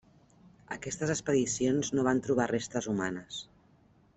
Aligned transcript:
Aquestes 0.75 1.11
expedicions 1.15 1.91
no 1.99 2.07
van 2.09 2.25
trobar 2.29 2.51
restes 2.53 2.89
humanes. 2.95 3.43